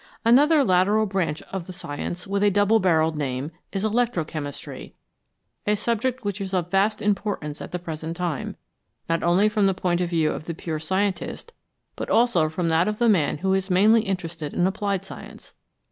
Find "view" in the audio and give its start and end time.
10.09-10.31